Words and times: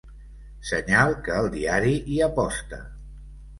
Senyal 0.69 1.13
que 1.27 1.37
el 1.43 1.51
diari 1.57 1.93
hi 2.15 2.19
aposta. 2.31 2.83